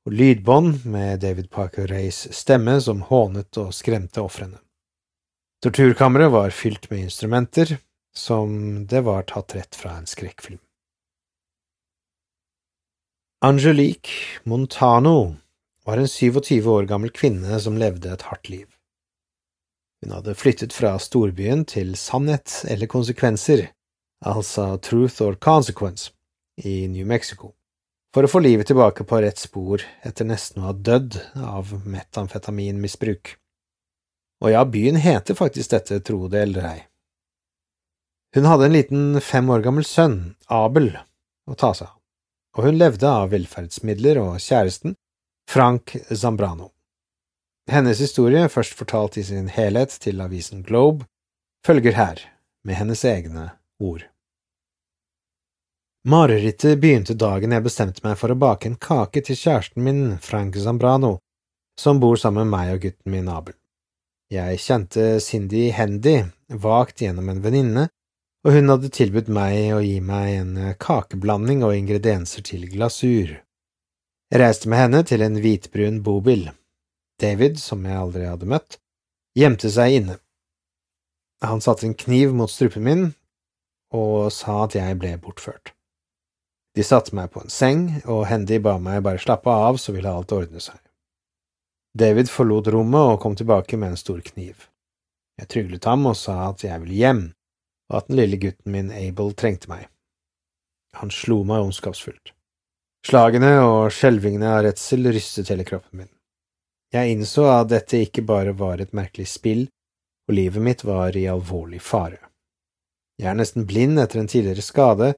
og 0.08 0.16
lydbånd 0.16 0.88
med 0.88 1.20
David 1.20 1.52
Parker 1.52 1.92
Rays 1.92 2.24
stemme 2.32 2.80
som 2.80 3.04
hånet 3.12 3.60
og 3.60 3.76
skremte 3.76 4.24
ofrene. 4.24 4.56
Torturkammeret 5.60 6.32
var 6.32 6.56
fylt 6.56 6.88
med 6.88 7.10
instrumenter, 7.10 7.76
som 8.14 8.86
det 8.86 9.00
var 9.06 9.22
tatt 9.22 9.54
rett 9.56 9.76
fra 9.76 9.96
en 9.96 10.06
skrekkfilm. 10.06 10.60
Angelique 13.42 14.42
Montano 14.44 15.36
var 15.84 15.98
en 15.98 16.08
27 16.08 16.66
år 16.66 16.86
gammel 16.86 17.10
kvinne 17.10 17.58
som 17.60 17.78
levde 17.78 18.12
et 18.12 18.22
hardt 18.28 18.48
liv. 18.48 18.68
Hun 20.02 20.14
hadde 20.14 20.34
flyttet 20.34 20.74
fra 20.74 20.94
storbyen 20.98 21.64
til 21.66 21.96
Sannhet 21.98 22.62
eller 22.70 22.90
konsekvenser, 22.90 23.68
altså 24.26 24.76
Truth 24.82 25.22
or 25.22 25.34
Consequence, 25.34 26.12
i 26.56 26.86
New 26.88 27.06
Mexico, 27.06 27.54
for 28.14 28.26
å 28.26 28.30
få 28.30 28.42
livet 28.44 28.68
tilbake 28.68 29.06
på 29.08 29.22
rett 29.24 29.40
spor 29.40 29.82
etter 30.04 30.28
nesten 30.28 30.62
å 30.62 30.68
ha 30.68 30.74
dødd 30.76 31.18
av 31.38 31.72
metamfetaminmisbruk. 31.86 33.36
Og 34.42 34.52
ja, 34.52 34.64
byen 34.66 34.98
heter 35.00 35.38
faktisk 35.38 35.72
dette, 35.72 36.02
tro 36.04 36.26
det 36.28 36.42
eller 36.46 36.66
ei. 36.68 36.80
Hun 38.34 38.44
hadde 38.48 38.64
en 38.64 38.72
liten 38.72 39.20
fem 39.20 39.50
år 39.50 39.60
gammel 39.60 39.84
sønn, 39.84 40.34
Abel, 40.48 40.94
å 41.44 41.56
ta 41.58 41.74
seg 41.76 41.90
av, 41.90 41.98
og 42.56 42.68
hun 42.68 42.78
levde 42.80 43.08
av 43.08 43.32
velferdsmidler 43.34 44.20
og 44.22 44.38
kjæresten, 44.40 44.94
Frank 45.50 45.96
Zambrano. 46.08 46.70
Hennes 47.70 48.00
historie, 48.00 48.48
først 48.48 48.72
fortalt 48.78 49.18
i 49.20 49.26
sin 49.26 49.50
helhet 49.52 49.92
til 50.00 50.24
avisen 50.24 50.64
Globe, 50.64 51.04
følger 51.66 51.98
her, 51.98 52.24
med 52.64 52.80
hennes 52.80 53.04
egne 53.04 53.50
ord. 53.82 54.08
Marerittet 56.08 56.80
begynte 56.82 57.14
dagen 57.14 57.52
jeg 57.54 57.62
bestemte 57.62 58.02
meg 58.02 58.16
for 58.18 58.32
å 58.32 58.38
bake 58.38 58.66
en 58.70 58.80
kake 58.80 59.22
til 59.28 59.38
kjæresten 59.38 59.84
min, 59.84 60.04
Frank 60.18 60.56
Zambrano, 60.58 61.18
som 61.78 62.00
bor 62.00 62.16
sammen 62.16 62.48
med 62.48 62.56
meg 62.56 62.72
og 62.74 62.86
gutten 62.86 63.12
min, 63.12 63.28
Abel. 63.28 63.54
Jeg 64.32 64.58
kjente 64.64 65.20
Cindy 65.20 65.68
Hendy 65.76 66.22
vagt 66.48 67.04
gjennom 67.04 67.28
en 67.28 67.42
venninne, 67.44 67.90
og 68.42 68.56
hun 68.56 68.72
hadde 68.72 68.90
tilbudt 68.90 69.30
meg 69.30 69.70
å 69.76 69.80
gi 69.84 69.98
meg 70.02 70.34
en 70.40 70.52
kakeblanding 70.82 71.62
og 71.66 71.76
ingredienser 71.76 72.42
til 72.46 72.66
glasur. 72.72 73.36
Jeg 74.32 74.40
reiste 74.40 74.70
med 74.72 74.80
henne 74.80 75.02
til 75.06 75.22
en 75.22 75.38
hvitbrun 75.38 76.00
bobil. 76.02 76.48
David, 77.22 77.60
som 77.60 77.84
jeg 77.86 77.98
aldri 77.98 78.24
hadde 78.26 78.48
møtt, 78.48 78.78
gjemte 79.38 79.70
seg 79.70 79.98
inne. 80.00 80.16
Han 81.44 81.62
satte 81.62 81.86
en 81.86 81.98
kniv 81.98 82.32
mot 82.34 82.50
strupen 82.50 82.86
min 82.86 83.04
og 83.92 84.32
sa 84.32 84.62
at 84.64 84.76
jeg 84.78 84.96
ble 84.98 85.12
bortført. 85.20 85.74
De 86.72 86.84
satte 86.86 87.12
meg 87.12 87.28
på 87.34 87.42
en 87.42 87.52
seng, 87.52 87.82
og 88.08 88.24
Hendy 88.30 88.56
ba 88.64 88.78
meg 88.80 89.02
bare 89.04 89.20
slappe 89.20 89.52
av, 89.52 89.76
så 89.76 89.92
ville 89.92 90.08
alt 90.08 90.32
ordne 90.32 90.62
seg. 90.64 90.78
David 91.92 92.30
forlot 92.32 92.70
rommet 92.72 93.12
og 93.12 93.20
kom 93.20 93.36
tilbake 93.36 93.76
med 93.76 93.92
en 93.92 94.00
stor 94.00 94.22
kniv. 94.24 94.70
Jeg 95.36 95.50
tryglet 95.52 95.84
ham 95.84 96.08
og 96.08 96.16
sa 96.16 96.38
at 96.48 96.64
jeg 96.64 96.80
ville 96.80 96.96
hjem, 96.96 97.22
og 97.92 97.98
at 98.00 98.08
den 98.08 98.18
lille 98.18 98.40
gutten 98.40 98.72
min 98.72 98.90
Abel 98.96 99.34
trengte 99.36 99.68
meg. 99.70 99.86
Han 100.98 101.12
slo 101.12 101.42
meg 101.48 101.68
ondskapsfullt. 101.68 102.32
Slagene 103.06 103.52
og 103.66 103.92
skjelvingene 103.92 104.50
av 104.56 104.64
redsel 104.66 105.08
rystet 105.12 105.50
hele 105.52 105.66
kroppen 105.68 106.02
min. 106.04 106.10
Jeg 106.92 107.14
innså 107.14 107.46
at 107.50 107.70
dette 107.72 108.02
ikke 108.04 108.24
bare 108.28 108.52
var 108.56 108.80
et 108.80 108.92
merkelig 108.96 109.26
spill, 109.32 109.64
og 110.28 110.36
livet 110.36 110.62
mitt 110.62 110.84
var 110.84 111.16
i 111.16 111.24
alvorlig 111.30 111.80
fare. 111.82 112.20
Jeg 113.20 113.30
er 113.32 113.38
nesten 113.38 113.66
blind 113.68 114.00
etter 114.00 114.20
en 114.20 114.30
tidligere 114.30 114.64
skade, 114.64 115.12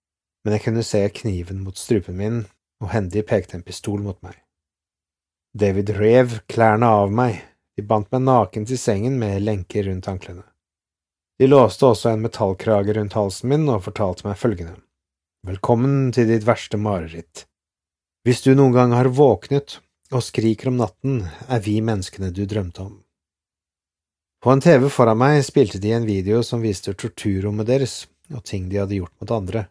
men 0.44 0.56
jeg 0.56 0.64
kunne 0.64 0.86
se 0.86 1.02
kniven 1.18 1.60
mot 1.64 1.78
strupen 1.78 2.16
min, 2.18 2.40
og 2.82 2.90
Hendy 2.94 3.22
pekte 3.26 3.58
en 3.58 3.66
pistol 3.66 4.02
mot 4.04 4.18
meg. 4.22 4.38
David 5.54 5.92
rev 5.98 6.40
klærne 6.50 6.88
av 7.02 7.12
meg, 7.14 7.38
de 7.76 7.84
bandt 7.86 8.10
meg 8.14 8.24
naken 8.26 8.66
til 8.70 8.78
sengen 8.78 9.18
med 9.18 9.42
lenker 9.42 9.86
rundt 9.90 10.08
anklene. 10.10 10.44
De 11.38 11.46
låste 11.46 11.86
også 11.86 12.12
en 12.12 12.22
metallkrage 12.22 12.94
rundt 12.94 13.16
halsen 13.18 13.50
min 13.50 13.64
og 13.66 13.82
fortalte 13.88 14.22
meg 14.26 14.38
følgende. 14.38 14.76
Velkommen 15.44 16.12
til 16.14 16.28
ditt 16.30 16.44
verste 16.46 16.78
mareritt. 16.78 17.42
Hvis 18.24 18.44
du 18.44 18.52
noen 18.54 18.72
gang 18.76 18.94
har 18.94 19.10
våknet 19.10 19.80
og 20.14 20.22
skriker 20.22 20.70
om 20.70 20.78
natten, 20.78 21.24
er 21.50 21.60
vi 21.64 21.80
menneskene 21.82 22.30
du 22.30 22.44
drømte 22.46 22.84
om. 22.84 22.92
På 24.44 24.52
en 24.52 24.62
TV 24.62 24.86
foran 24.92 25.18
meg 25.18 25.40
spilte 25.42 25.80
de 25.82 25.90
en 25.96 26.06
video 26.06 26.38
som 26.46 26.62
viste 26.62 26.94
torturrommet 26.94 27.66
deres 27.66 28.04
og 28.30 28.44
ting 28.46 28.70
de 28.70 28.78
hadde 28.78 29.00
gjort 29.00 29.16
mot 29.18 29.34
andre. 29.34 29.66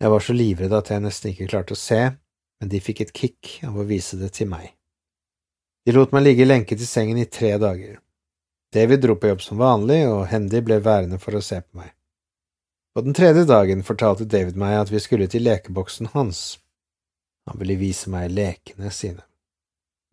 Jeg 0.00 0.12
var 0.12 0.26
så 0.26 0.36
livredd 0.36 0.76
at 0.76 0.92
jeg 0.92 1.04
nesten 1.06 1.32
ikke 1.32 1.48
klarte 1.54 1.72
å 1.72 1.80
se, 1.80 2.02
men 2.60 2.68
de 2.68 2.82
fikk 2.84 3.00
et 3.06 3.16
kick 3.16 3.56
av 3.64 3.80
å 3.80 3.88
vise 3.88 4.20
det 4.20 4.34
til 4.36 4.52
meg. 4.52 4.74
De 5.88 5.96
lot 5.96 6.12
meg 6.12 6.26
ligge 6.26 6.44
lenket 6.44 6.84
i 6.84 6.88
sengen 6.88 7.16
i 7.16 7.24
tre 7.24 7.56
dager. 7.56 7.96
David 8.72 9.00
dro 9.02 9.16
på 9.16 9.32
jobb 9.32 9.42
som 9.42 9.58
vanlig, 9.58 10.04
og 10.08 10.28
Hendy 10.30 10.60
ble 10.62 10.78
værende 10.84 11.18
for 11.18 11.34
å 11.34 11.42
se 11.42 11.58
på 11.62 11.80
meg. 11.80 11.90
På 12.94 13.02
den 13.06 13.14
tredje 13.14 13.44
dagen 13.46 13.82
fortalte 13.86 14.26
David 14.26 14.58
meg 14.58 14.76
at 14.78 14.90
vi 14.90 15.00
skulle 15.02 15.26
til 15.30 15.44
lekeboksen 15.46 16.10
hans. 16.14 16.60
Han 17.50 17.58
ville 17.58 17.78
vise 17.80 18.10
meg 18.10 18.30
lekene 18.34 18.90
sine. 18.94 19.22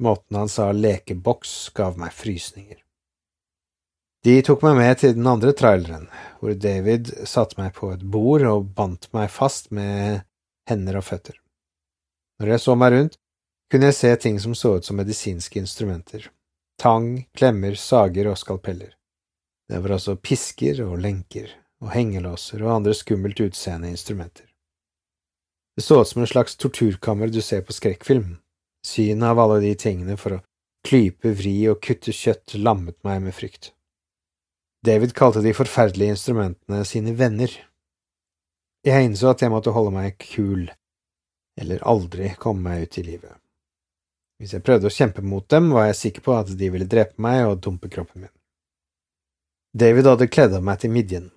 Måten 0.01 0.37
han 0.37 0.49
sa 0.49 0.71
lekeboks 0.71 1.69
gav 1.77 1.97
meg 1.97 2.13
frysninger. 2.13 2.77
De 4.25 4.35
tok 4.45 4.63
meg 4.65 4.77
med 4.77 4.99
til 5.01 5.13
den 5.17 5.27
andre 5.29 5.53
traileren, 5.57 6.07
hvor 6.39 6.53
David 6.57 7.09
satte 7.29 7.57
meg 7.61 7.73
på 7.77 7.91
et 7.93 8.01
bord 8.01 8.45
og 8.45 8.71
bandt 8.77 9.09
meg 9.13 9.29
fast 9.33 9.69
med 9.73 10.23
hender 10.69 10.97
og 10.99 11.05
føtter. 11.07 11.37
Når 12.41 12.53
jeg 12.53 12.63
så 12.65 12.75
meg 12.77 12.93
rundt, 12.93 13.17
kunne 13.71 13.89
jeg 13.89 13.97
se 13.97 14.15
ting 14.21 14.41
som 14.41 14.53
så 14.57 14.77
ut 14.77 14.85
som 14.85 14.97
medisinske 14.99 15.61
instrumenter. 15.61 16.27
Tang, 16.77 17.25
klemmer, 17.33 17.75
sager 17.75 18.27
og 18.29 18.37
skalpeller. 18.37 18.91
Det 19.69 19.79
var 19.81 19.95
altså 19.97 20.15
pisker 20.15 20.83
og 20.85 20.99
lenker 21.01 21.49
og 21.81 21.89
hengelåser 21.93 22.61
og 22.63 22.75
andre 22.75 22.93
skummelt 22.97 23.41
utseende 23.41 23.89
instrumenter. 23.89 24.45
Det 25.77 25.83
så 25.83 26.01
ut 26.01 26.07
som 26.07 26.21
en 26.21 26.29
slags 26.29 26.55
torturkammer 26.55 27.33
du 27.33 27.41
ser 27.41 27.61
på 27.65 27.73
skrekkfilm. 27.73 28.37
Synet 28.85 29.25
av 29.29 29.39
alle 29.41 29.59
de 29.61 29.73
tingene 29.77 30.17
for 30.17 30.37
å 30.37 30.43
klype, 30.87 31.33
vri 31.37 31.55
og 31.69 31.81
kutte 31.83 32.13
kjøtt 32.13 32.55
lammet 32.61 32.97
meg 33.05 33.25
med 33.25 33.35
frykt. 33.35 33.73
David 34.85 35.13
kalte 35.17 35.41
de 35.41 35.53
forferdelige 35.57 36.13
instrumentene 36.13 36.83
sine 36.85 37.13
venner. 37.17 37.51
Jeg 38.85 39.09
innså 39.09 39.33
at 39.33 39.41
jeg 39.41 39.51
måtte 39.51 39.73
holde 39.75 39.91
meg 39.97 40.15
kul, 40.21 40.69
eller 41.59 41.83
aldri 41.83 42.31
komme 42.39 42.69
meg 42.69 42.85
ut 42.85 43.01
i 43.01 43.05
livet. 43.09 43.33
Hvis 44.37 44.53
jeg 44.53 44.63
prøvde 44.65 44.89
å 44.89 44.93
kjempe 44.93 45.23
mot 45.25 45.45
dem, 45.49 45.71
var 45.73 45.87
jeg 45.89 45.99
sikker 46.01 46.25
på 46.27 46.35
at 46.37 46.51
de 46.59 46.69
ville 46.73 46.85
drepe 46.89 47.17
meg 47.21 47.47
og 47.47 47.61
dumpe 47.65 47.89
kroppen 47.89 48.25
min. 48.25 48.33
David 49.77 50.09
hadde 50.09 50.29
kledd 50.29 50.55
av 50.57 50.65
meg 50.65 50.81
til 50.81 50.93
midjen. 50.93 51.31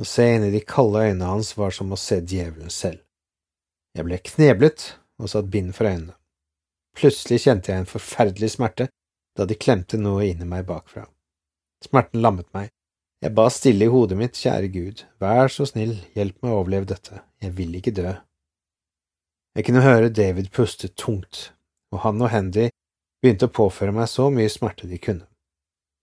Å 0.00 0.06
se 0.08 0.24
inn 0.34 0.46
i 0.46 0.52
de 0.54 0.62
kalde 0.64 1.02
øynene 1.02 1.28
hans 1.28 1.52
var 1.58 1.74
som 1.74 1.92
å 1.92 1.98
se 2.00 2.20
djevelen 2.22 2.70
selv. 2.72 3.02
Jeg 3.92 4.06
ble 4.08 4.18
kneblet 4.24 4.86
og 5.20 5.30
satt 5.30 5.50
bind 5.52 5.74
for 5.76 5.90
øynene. 5.90 6.14
Plutselig 6.96 7.42
kjente 7.44 7.72
jeg 7.72 7.82
en 7.82 7.90
forferdelig 7.90 8.54
smerte 8.54 8.88
da 9.36 9.46
de 9.48 9.56
klemte 9.56 10.00
noe 10.00 10.26
inn 10.28 10.42
i 10.44 10.48
meg 10.48 10.66
bakfra. 10.68 11.06
Smerten 11.84 12.22
lammet 12.24 12.48
meg. 12.54 12.70
Jeg 13.22 13.34
ba 13.36 13.46
stille 13.54 13.86
i 13.86 13.90
hodet 13.90 14.18
mitt, 14.18 14.38
kjære 14.38 14.68
Gud, 14.74 15.04
vær 15.22 15.50
så 15.52 15.66
snill, 15.68 15.94
hjelp 16.16 16.40
meg 16.42 16.50
å 16.50 16.60
overleve 16.60 16.88
dette, 16.90 17.20
jeg 17.42 17.54
vil 17.54 17.76
ikke 17.78 17.94
dø. 17.94 18.14
Jeg 19.54 19.66
kunne 19.68 19.84
høre 19.84 20.10
David 20.10 20.48
puste 20.50 20.90
tungt, 20.98 21.52
og 21.92 22.02
han 22.06 22.22
og 22.24 22.32
Hendy 22.32 22.70
begynte 23.22 23.46
å 23.48 23.54
påføre 23.54 23.94
meg 23.94 24.08
så 24.10 24.30
mye 24.32 24.50
smerte 24.50 24.88
de 24.90 24.98
kunne. 24.98 25.28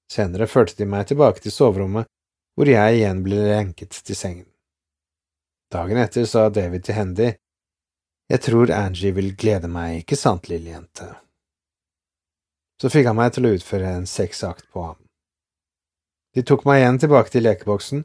Senere 0.09 0.47
førte 0.49 0.77
de 0.77 0.87
meg 0.89 1.09
tilbake 1.09 1.43
til 1.43 1.53
soverommet, 1.53 2.07
hvor 2.55 2.69
jeg 2.69 2.97
igjen 2.97 3.21
ble 3.25 3.41
lenket 3.51 3.99
til 4.05 4.17
sengen. 4.17 4.47
Dagen 5.69 5.99
etter 6.01 6.25
sa 6.25 6.49
David 6.49 6.85
til 6.85 6.97
Hendy, 6.97 7.29
Jeg 8.29 8.41
tror 8.45 8.69
Angie 8.69 9.09
vil 9.09 9.31
glede 9.33 9.65
meg, 9.67 10.03
ikke 10.03 10.15
sant, 10.15 10.49
lille 10.49 10.69
jente? 10.69 11.07
Så 12.77 12.91
fikk 12.93 13.07
han 13.09 13.17
meg 13.17 13.33
til 13.33 13.47
å 13.47 13.53
utføre 13.57 13.89
en 13.89 14.05
sexakt 14.05 14.67
på 14.69 14.83
ham. 14.83 14.99
De 16.37 16.43
tok 16.45 16.61
meg 16.69 16.83
igjen 16.83 16.99
tilbake 17.01 17.33
til 17.33 17.47
lekeboksen 17.47 18.03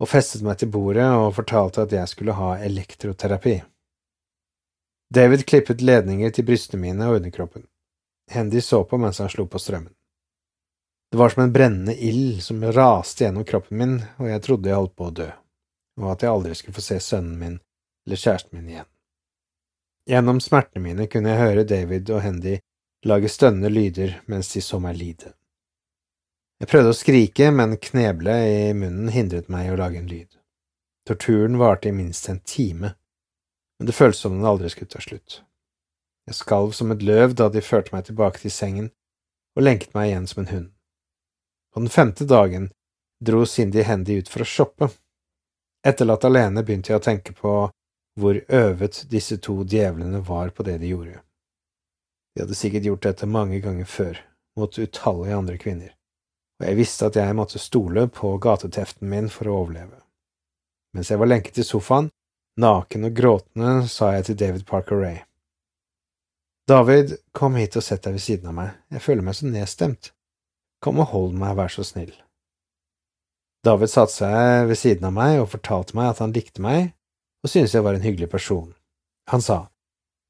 og 0.00 0.08
festet 0.08 0.44
meg 0.46 0.56
til 0.60 0.70
bordet 0.72 1.04
og 1.18 1.34
fortalte 1.36 1.84
at 1.84 1.92
jeg 1.92 2.08
skulle 2.08 2.36
ha 2.38 2.54
elektroterapi. 2.64 3.58
David 5.14 5.46
klippet 5.48 5.80
ledninger 5.80 6.30
til 6.30 6.44
brystene 6.44 6.82
mine 6.82 7.06
og 7.08 7.20
underkroppen. 7.20 7.64
Hendy 8.30 8.60
så 8.60 8.82
på 8.84 8.98
mens 9.00 9.18
han 9.22 9.30
slo 9.32 9.46
på 9.48 9.58
strømmen. 9.58 9.94
Det 11.10 11.18
var 11.18 11.32
som 11.32 11.42
en 11.42 11.52
brennende 11.52 11.94
ild 11.96 12.42
som 12.44 12.64
raste 12.64 13.24
gjennom 13.24 13.44
kroppen 13.48 13.78
min, 13.78 13.94
og 14.20 14.28
jeg 14.28 14.42
trodde 14.44 14.68
jeg 14.68 14.76
holdt 14.76 14.96
på 14.96 15.08
å 15.08 15.14
dø, 15.16 15.28
og 16.02 16.10
at 16.12 16.24
jeg 16.24 16.32
aldri 16.32 16.56
skulle 16.58 16.76
få 16.76 16.84
se 16.84 17.00
sønnen 17.00 17.38
min 17.40 17.56
eller 18.06 18.20
kjæresten 18.20 18.58
min 18.58 18.68
igjen. 18.74 18.90
Gjennom 20.08 20.40
smertene 20.40 20.84
mine 20.84 21.08
kunne 21.08 21.32
jeg 21.32 21.40
høre 21.40 21.64
David 21.68 22.12
og 22.12 22.22
Hendy 22.24 22.58
lage 23.08 23.32
stønnende 23.32 23.72
lyder 23.72 24.18
mens 24.26 24.52
de 24.52 24.60
så 24.64 24.80
meg 24.80 25.00
lide. 25.00 25.32
Jeg 26.58 26.68
prøvde 26.68 26.92
å 26.92 26.96
skrike, 26.96 27.50
men 27.54 27.76
kneblet 27.78 28.44
i 28.50 28.72
munnen 28.76 29.12
hindret 29.14 29.48
meg 29.52 29.68
i 29.68 29.72
å 29.72 29.78
lage 29.78 30.00
en 30.00 30.08
lyd. 30.10 30.32
Torturen 31.06 31.56
varte 31.60 31.88
i 31.88 31.94
minst 31.94 32.28
en 32.28 32.40
time, 32.44 32.96
men 33.78 33.86
det 33.86 33.96
føltes 33.96 34.20
som 34.24 34.36
den 34.36 34.46
aldri 34.46 34.70
skulle 34.70 34.90
ta 34.90 35.00
slutt. 35.02 35.42
Jeg 36.28 36.36
skalv 36.36 36.74
som 36.76 36.92
et 36.92 37.02
løv 37.02 37.34
da 37.38 37.48
de 37.48 37.64
førte 37.64 37.94
meg 37.94 38.06
tilbake 38.08 38.42
til 38.42 38.52
sengen 38.52 38.90
og 39.56 39.64
lenket 39.64 39.94
meg 39.96 40.10
igjen 40.10 40.26
som 40.30 40.42
en 40.42 40.50
hund. 40.52 40.68
På 41.72 41.80
den 41.80 41.92
femte 41.92 42.26
dagen 42.28 42.70
dro 43.24 43.44
Cindy 43.46 43.82
Hendy 43.86 44.18
ut 44.20 44.28
for 44.28 44.44
å 44.44 44.48
shoppe. 44.48 44.90
Etterlatt 45.86 46.26
alene 46.28 46.62
begynte 46.62 46.92
jeg 46.92 47.00
å 47.00 47.04
tenke 47.04 47.34
på 47.36 47.54
hvor 48.18 48.40
øvet 48.48 49.04
disse 49.10 49.38
to 49.42 49.62
djevlene 49.62 50.20
var 50.26 50.50
på 50.50 50.66
det 50.66 50.78
de 50.82 50.90
gjorde. 50.90 51.20
De 52.34 52.44
hadde 52.44 52.58
sikkert 52.58 52.90
gjort 52.90 53.06
dette 53.06 53.30
mange 53.30 53.62
ganger 53.62 53.86
før, 53.86 54.18
mot 54.58 54.78
utallige 54.78 55.38
andre 55.38 55.56
kvinner 55.58 55.94
og 56.58 56.66
jeg 56.66 56.78
visste 56.78 57.06
at 57.06 57.16
jeg 57.16 57.36
måtte 57.38 57.60
stole 57.62 58.08
på 58.10 58.34
gateteften 58.42 59.08
min 59.10 59.28
for 59.30 59.48
å 59.48 59.60
overleve. 59.62 60.00
Mens 60.96 61.10
jeg 61.12 61.20
var 61.20 61.30
lenket 61.30 61.60
i 61.62 61.66
sofaen, 61.66 62.10
naken 62.58 63.08
og 63.08 63.16
gråtende, 63.16 63.72
sa 63.88 64.12
jeg 64.16 64.28
til 64.28 64.38
David 64.42 64.66
Parker 64.66 65.00
Ray. 65.00 65.18
David, 66.68 67.16
kom 67.32 67.56
hit 67.56 67.78
og 67.78 67.84
sett 67.86 68.04
deg 68.04 68.18
ved 68.18 68.24
siden 68.24 68.50
av 68.50 68.56
meg, 68.58 68.74
jeg 68.92 69.04
føler 69.04 69.24
meg 69.24 69.38
så 69.38 69.48
nedstemt. 69.48 70.12
Kom 70.84 71.00
og 71.00 71.10
hold 71.14 71.38
meg, 71.38 71.56
vær 71.58 71.72
så 71.72 71.86
snill. 71.86 72.12
David 73.66 73.90
satte 73.90 74.14
seg 74.14 74.68
ved 74.68 74.78
siden 74.78 75.08
av 75.08 75.14
meg 75.16 75.40
og 75.40 75.50
fortalte 75.54 75.96
meg 75.98 76.12
at 76.12 76.20
han 76.22 76.34
likte 76.34 76.62
meg 76.62 76.92
og 77.42 77.50
syntes 77.50 77.74
jeg 77.74 77.84
var 77.86 77.96
en 77.96 78.04
hyggelig 78.04 78.28
person. 78.30 78.72
Han 79.30 79.42
sa, 79.42 79.68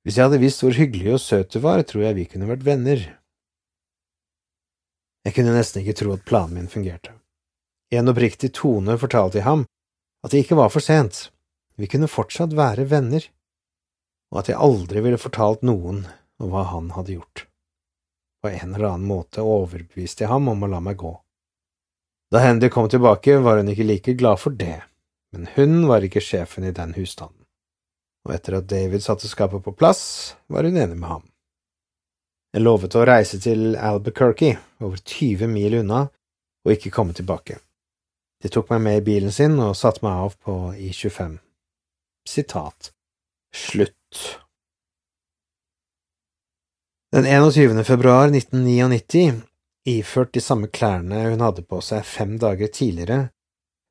Hvis 0.05 0.17
jeg 0.17 0.29
hadde 0.29 0.41
visst 0.41 0.63
hvor 0.63 0.73
hyggelig 0.73 1.17
og 1.17 1.21
søt 1.21 1.53
du 1.53 1.59
var, 1.61 1.83
tror 1.83 2.07
jeg 2.07 2.17
vi 2.17 2.29
kunne 2.31 2.49
vært 2.49 2.65
venner. 2.65 3.03
Jeg 5.27 5.35
kunne 5.37 5.57
nesten 5.57 5.83
ikke 5.83 5.97
tro 5.99 6.15
at 6.15 6.25
planen 6.25 6.55
min 6.57 6.71
fungerte. 6.71 7.13
I 7.93 7.99
en 8.01 8.09
oppriktig 8.09 8.53
tone 8.57 8.97
fortalte 9.01 9.41
jeg 9.41 9.49
ham 9.49 9.67
at 10.25 10.33
det 10.33 10.45
ikke 10.45 10.57
var 10.59 10.71
for 10.73 10.85
sent, 10.85 11.29
vi 11.79 11.87
kunne 11.87 12.11
fortsatt 12.11 12.57
være 12.59 12.89
venner, 12.91 13.23
og 14.33 14.43
at 14.43 14.51
jeg 14.51 14.59
aldri 14.59 15.03
ville 15.05 15.21
fortalt 15.21 15.63
noen 15.67 16.03
om 16.43 16.51
hva 16.53 16.65
han 16.73 16.91
hadde 16.97 17.15
gjort. 17.15 17.45
På 18.43 18.51
en 18.51 18.75
eller 18.75 18.91
annen 18.93 19.09
måte 19.09 19.43
overbeviste 19.47 20.25
jeg 20.25 20.33
ham 20.33 20.51
om 20.51 20.67
å 20.67 20.71
la 20.71 20.83
meg 20.83 20.99
gå. 20.99 21.15
Da 22.35 22.43
Hendy 22.45 22.69
kom 22.69 22.91
tilbake, 22.91 23.39
var 23.41 23.63
hun 23.63 23.71
ikke 23.73 23.87
like 23.87 24.15
glad 24.19 24.43
for 24.43 24.55
det, 24.55 24.83
men 25.33 25.49
hun 25.55 25.87
var 25.89 26.05
ikke 26.05 26.23
sjefen 26.25 26.67
i 26.69 26.75
den 26.75 26.93
husstanden, 26.99 27.47
og 28.27 28.35
etter 28.35 28.59
at 28.59 28.69
David 28.69 29.07
satte 29.07 29.31
skapet 29.31 29.65
på 29.65 29.73
plass, 29.79 30.35
var 30.47 30.67
hun 30.67 30.77
enig 30.77 30.99
med 30.99 31.09
ham. 31.09 31.25
Jeg 32.53 32.65
lovet 32.65 32.95
å 32.99 33.07
reise 33.07 33.39
til 33.41 33.77
Albuquerque, 33.77 34.57
over 34.83 34.99
20 34.99 35.51
mil 35.53 35.81
unna, 35.83 36.07
og 36.67 36.75
ikke 36.75 36.93
komme 36.93 37.15
tilbake. 37.17 37.63
De 38.43 38.51
tok 38.53 38.71
meg 38.75 38.83
med 38.85 39.01
i 39.01 39.05
bilen 39.05 39.35
sin 39.35 39.57
og 39.63 39.77
satte 39.77 40.05
meg 40.05 40.25
av 40.27 40.37
på 40.43 40.57
I25. 40.75 41.39
Sitat 42.29 42.93
Slutt. 43.55 44.39
Den 47.13 47.27
21. 47.27 47.85
februar 47.85 48.29
1999, 48.29 49.43
iført 49.85 50.33
de 50.33 50.41
samme 50.41 50.67
klærne 50.67 51.23
hun 51.31 51.41
hadde 51.41 51.65
på 51.65 51.81
seg 51.81 52.05
fem 52.05 52.35
dager 52.37 52.69
tidligere, 52.69 53.31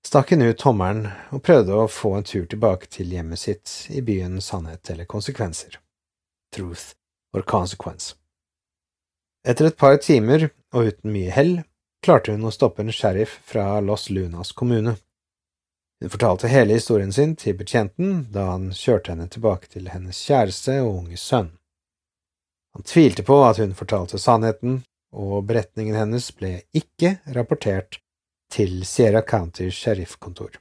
stakk 0.05 0.35
hun 0.35 0.45
ut 0.45 0.61
tommelen 0.61 1.07
og 1.33 1.41
prøvde 1.49 1.73
å 1.73 1.87
få 1.89 2.13
en 2.19 2.27
tur 2.29 2.45
tilbake 2.45 2.91
til 2.93 3.09
hjemmet 3.17 3.41
sitt 3.41 3.73
i 3.89 4.05
byen 4.05 4.37
Sannhet 4.37 4.93
eller 4.93 5.09
konsekvenser. 5.09 5.81
Truth 6.53 6.93
or 7.33 7.41
consequence. 7.41 8.13
Etter 9.47 9.71
et 9.71 9.81
par 9.81 9.97
timer, 9.97 10.51
og 10.77 10.93
uten 10.93 11.15
mye 11.17 11.33
hell, 11.33 11.55
klarte 12.05 12.37
hun 12.37 12.45
å 12.45 12.53
stoppe 12.53 12.85
en 12.85 12.93
sheriff 12.93 13.39
fra 13.49 13.79
Los 13.81 14.11
Lunas 14.13 14.53
kommune. 14.53 14.99
Hun 16.01 16.09
fortalte 16.09 16.47
hele 16.47 16.77
historien 16.77 17.13
sin 17.13 17.35
til 17.35 17.57
betjenten 17.57 18.27
da 18.33 18.51
han 18.51 18.69
kjørte 18.75 19.13
henne 19.13 19.27
tilbake 19.33 19.69
til 19.71 19.89
hennes 19.89 20.19
kjæreste 20.27 20.77
og 20.83 20.91
unge 21.03 21.17
sønn. 21.17 21.49
Han 22.77 22.85
tvilte 22.85 23.25
på 23.25 23.39
at 23.47 23.57
hun 23.57 23.73
fortalte 23.73 24.19
sannheten, 24.21 24.83
og 25.15 25.47
beretningen 25.49 25.97
hennes 25.97 26.29
ble 26.37 26.59
ikke 26.77 27.17
rapportert 27.33 27.97
til 28.53 28.83
Sierra 28.85 29.23
County 29.25 29.71
sheriffkontor. 29.73 30.59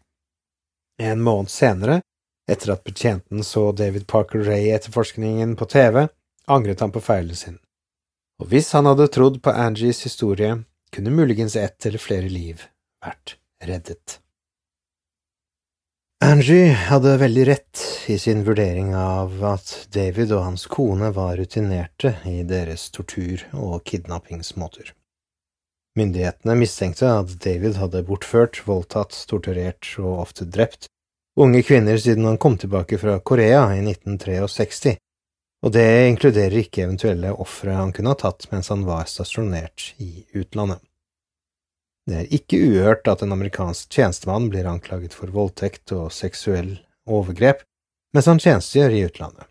En 1.03 1.20
måned 1.20 1.53
senere, 1.53 2.01
etter 2.49 2.72
at 2.72 2.85
betjenten 2.87 3.44
så 3.44 3.68
David 3.77 4.07
Parker 4.07 4.46
Ray-etterforskningen 4.46 5.57
på 5.61 5.68
TV, 5.68 6.07
angret 6.46 6.81
han 6.81 6.94
på 6.94 7.03
feilen 7.05 7.37
sin, 7.37 7.59
og 8.40 8.49
hvis 8.53 8.72
han 8.72 8.87
hadde 8.88 9.09
trodd 9.12 9.42
på 9.42 9.53
Angies 9.53 10.03
historie, 10.07 10.62
kunne 10.92 11.11
muligens 11.11 11.57
ett 11.57 11.87
eller 11.87 12.01
flere 12.01 12.29
liv 12.29 12.62
vært 13.05 13.37
reddet. 13.61 14.20
Angie 16.25 16.73
hadde 16.73 17.19
veldig 17.21 17.43
rett 17.47 17.81
i 18.09 18.15
sin 18.19 18.41
vurdering 18.47 18.95
av 18.97 19.35
at 19.45 19.73
David 19.93 20.31
og 20.33 20.47
hans 20.47 20.63
kone 20.73 21.11
var 21.13 21.37
rutinerte 21.37 22.15
i 22.25 22.39
deres 22.49 22.87
tortur- 22.91 23.45
og 23.53 23.83
kidnappingsmåter. 23.85 24.95
Myndighetene 26.01 26.57
mistenkte 26.57 27.11
at 27.19 27.37
David 27.45 27.77
hadde 27.77 28.01
bortført, 28.09 28.63
voldtatt, 28.65 29.13
torturert 29.29 29.93
og 30.01 30.23
ofte 30.25 30.49
drept 30.49 30.89
unge 31.37 31.61
kvinner 31.69 32.01
siden 32.01 32.25
han 32.25 32.41
kom 32.41 32.57
tilbake 32.57 32.97
fra 32.97 33.19
Korea 33.21 33.67
i 33.77 33.83
1963, 33.85 34.97
og 35.69 35.77
det 35.77 35.89
inkluderer 36.15 36.63
ikke 36.63 36.87
eventuelle 36.87 37.37
ofre 37.37 37.77
han 37.77 37.93
kunne 37.93 38.17
ha 38.17 38.21
tatt 38.25 38.49
mens 38.55 38.73
han 38.73 38.89
var 38.89 39.05
stasjonert 39.05 39.93
i 40.01 40.25
utlandet. 40.33 40.81
Det 42.07 42.19
er 42.21 42.35
ikke 42.35 42.61
uhørt 42.62 43.09
at 43.11 43.23
en 43.25 43.35
amerikansk 43.35 43.90
tjenestemann 43.90 44.47
blir 44.53 44.69
anklaget 44.71 45.14
for 45.16 45.33
voldtekt 45.35 45.90
og 45.97 46.12
seksuell 46.14 46.77
overgrep 47.07 47.64
mens 48.14 48.29
han 48.31 48.40
tjenestegjør 48.40 48.95
i 48.95 49.01
utlandet. 49.09 49.49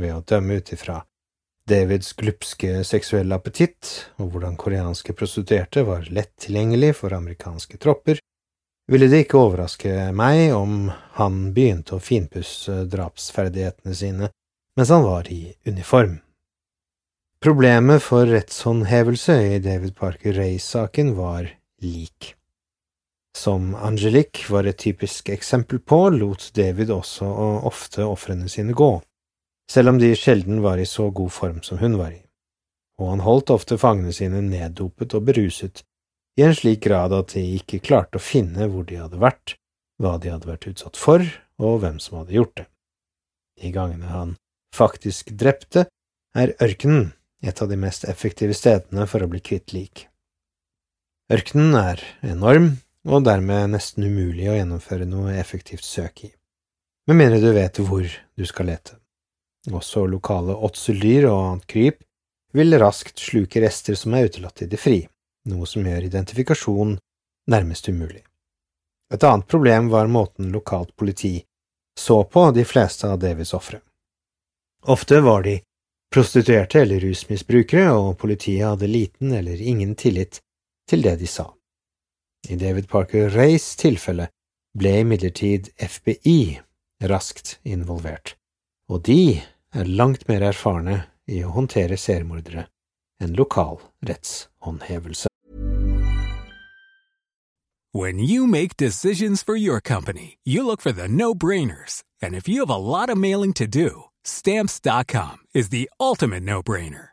Ved 0.00 0.14
å 0.14 0.22
dømme 0.24 0.60
ut 0.60 0.70
ifra 0.72 1.02
Davids 1.68 2.12
glupske 2.18 2.82
seksuelle 2.86 3.36
appetitt 3.36 3.90
og 4.22 4.32
hvordan 4.32 4.56
koreanske 4.58 5.14
prostituerte 5.14 5.84
var 5.86 6.06
lett 6.10 6.32
tilgjengelig 6.42 6.94
for 7.02 7.14
amerikanske 7.14 7.78
tropper, 7.82 8.18
ville 8.90 9.08
det 9.10 9.24
ikke 9.24 9.38
overraske 9.38 10.08
meg 10.16 10.54
om 10.56 10.90
han 11.18 11.48
begynte 11.54 11.96
å 11.96 12.02
finpusse 12.02 12.82
drapsferdighetene 12.90 13.94
sine 13.94 14.30
mens 14.78 14.90
han 14.90 15.04
var 15.04 15.28
i 15.30 15.52
uniform. 15.68 16.20
Problemet 17.42 18.02
for 18.02 18.26
rettshåndhevelse 18.30 19.34
i 19.56 19.58
David 19.62 19.96
Parker 19.98 20.34
Ray-saken 20.38 21.14
var 21.18 21.50
lik. 21.82 22.34
Som 23.36 23.74
Angelique 23.74 24.50
var 24.52 24.68
et 24.68 24.78
typisk 24.78 25.28
eksempel 25.32 25.80
på, 25.80 26.10
lot 26.12 26.50
David 26.54 26.92
også 26.92 27.28
ofte 27.68 28.04
ofrene 28.04 28.48
sine 28.48 28.76
gå, 28.76 28.90
selv 29.70 29.94
om 29.94 30.00
de 30.00 30.12
sjelden 30.18 30.60
var 30.62 30.78
i 30.78 30.88
så 30.88 31.08
god 31.10 31.32
form 31.32 31.62
som 31.64 31.80
hun 31.80 31.96
var 32.00 32.12
i, 32.12 32.20
og 33.00 33.14
han 33.14 33.24
holdt 33.24 33.54
ofte 33.54 33.80
fangene 33.80 34.12
sine 34.12 34.42
neddopet 34.44 35.16
og 35.16 35.24
beruset 35.30 35.82
i 36.36 36.44
en 36.46 36.54
slik 36.56 36.84
grad 36.86 37.12
at 37.16 37.34
de 37.34 37.42
ikke 37.58 37.82
klarte 37.84 38.20
å 38.20 38.24
finne 38.24 38.68
hvor 38.72 38.86
de 38.88 39.00
hadde 39.00 39.20
vært, 39.20 39.56
hva 40.00 40.16
de 40.20 40.32
hadde 40.32 40.48
vært 40.48 40.68
utsatt 40.70 41.00
for, 41.00 41.24
og 41.60 41.82
hvem 41.82 41.98
som 42.00 42.20
hadde 42.20 42.36
gjort 42.36 42.54
det. 42.60 42.68
De 43.60 43.72
gangene 43.72 44.08
han 44.12 44.36
faktisk 44.74 45.34
drepte, 45.38 45.86
er 46.32 46.54
ørkenen 46.64 47.12
et 47.44 47.60
av 47.60 47.68
de 47.68 47.76
mest 47.76 48.06
effektive 48.08 48.56
stedene 48.56 49.04
for 49.10 49.24
å 49.24 49.28
bli 49.28 49.42
kvitt 49.44 49.74
lik. 49.76 50.06
Ørkenen 51.32 51.72
er 51.78 52.00
enorm 52.28 52.66
og 53.08 53.22
dermed 53.24 53.70
nesten 53.72 54.04
umulig 54.04 54.50
å 54.52 54.56
gjennomføre 54.58 55.06
noe 55.08 55.32
effektivt 55.40 55.86
søk 55.86 56.26
i, 56.26 56.28
med 57.08 57.16
mindre 57.16 57.38
du 57.40 57.48
vet 57.56 57.80
hvor 57.80 58.04
du 58.04 58.44
skal 58.44 58.68
lete. 58.68 58.98
Også 59.72 60.04
lokale 60.10 60.52
åtseldyr 60.68 61.30
og 61.30 61.38
annet 61.38 61.64
kryp 61.72 62.02
vil 62.52 62.76
raskt 62.82 63.22
sluke 63.22 63.62
rester 63.64 63.96
som 63.96 64.12
er 64.18 64.28
utelatt 64.28 64.60
i 64.66 64.68
det 64.68 64.82
fri, 64.82 64.98
noe 65.48 65.70
som 65.70 65.88
gjør 65.88 66.10
identifikasjon 66.10 66.98
nærmest 67.48 67.88
umulig. 67.88 68.20
Et 69.14 69.24
annet 69.24 69.48
problem 69.48 69.88
var 69.88 70.12
måten 70.12 70.52
lokalt 70.52 70.92
politi 70.96 71.38
så 71.98 72.22
på 72.28 72.50
de 72.52 72.68
fleste 72.68 73.08
av 73.08 73.18
Davids 73.24 73.56
ofre. 73.56 73.80
Ofte 74.84 75.24
var 75.24 75.48
de 75.48 75.62
prostituerte 76.12 76.84
eller 76.84 77.00
rusmisbrukere, 77.00 77.92
og 77.92 78.18
politiet 78.20 78.66
hadde 78.66 78.88
liten 78.90 79.32
eller 79.32 79.60
ingen 79.60 79.94
tillit 79.96 80.42
til 80.92 81.02
det 81.02 81.16
de 81.22 81.26
sa. 81.26 81.48
I 82.52 82.56
David 82.60 82.88
Parker 82.88 83.30
Rays 83.32 83.64
tilfelle 83.80 84.28
ble 84.76 84.98
imidlertid 85.00 85.70
FBI 85.80 86.60
raskt 87.08 87.56
involvert, 87.64 88.34
og 88.92 89.06
de 89.08 89.40
er 89.72 89.88
langt 89.88 90.26
mer 90.28 90.44
erfarne 90.50 91.04
i 91.32 91.40
å 91.40 91.52
håndtere 91.56 91.96
seriemordere 91.96 92.66
enn 93.22 93.36
lokal 93.38 93.78
rettshåndhevelse. 94.04 95.28
When 97.94 98.18
you 98.18 98.46
make 98.46 98.76
decisions 98.76 99.42
for 99.42 99.54
your 99.54 99.80
company, 99.80 100.38
you 100.44 100.64
look 100.66 100.80
for 100.80 100.92
the 100.92 101.08
no-brainers. 101.08 102.02
And 102.22 102.34
if 102.34 102.48
you 102.48 102.60
have 102.60 102.70
a 102.70 102.76
lot 102.76 103.10
of 103.10 103.18
mailing 103.18 103.52
to 103.54 103.66
do, 103.66 104.04
stamps.com 104.24 105.44
is 105.54 105.68
the 105.68 105.90
ultimate 106.00 106.42
no-brainer. 106.42 107.12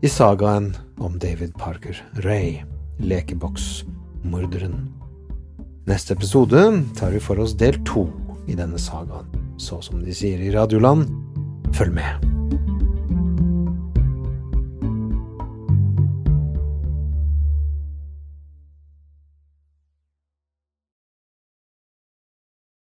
i 0.00 0.08
sagaen 0.08 0.76
om 0.98 1.18
David 1.18 1.54
Parker 1.58 2.04
Ray. 2.12 2.62
Lekeboksmorderen. 2.98 4.92
Neste 5.86 6.14
episode 6.14 6.84
tar 6.98 7.10
vi 7.10 7.20
for 7.20 7.38
oss 7.42 7.56
del 7.58 7.78
to 7.86 8.06
i 8.46 8.54
denne 8.58 8.78
sagaen. 8.78 9.26
Så 9.58 9.80
som 9.82 10.02
de 10.04 10.14
sier 10.14 10.38
i 10.42 10.52
Radioland, 10.54 11.08
følg 11.74 11.96
med. 11.98 12.77